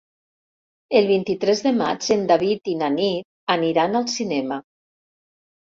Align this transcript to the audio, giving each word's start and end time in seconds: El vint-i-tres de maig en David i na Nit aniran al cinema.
El 0.99 1.09
vint-i-tres 1.09 1.61
de 1.67 1.73
maig 1.83 2.09
en 2.17 2.25
David 2.33 2.73
i 2.75 2.75
na 2.81 2.91
Nit 2.97 3.57
aniran 3.59 4.03
al 4.03 4.13
cinema. 4.19 4.61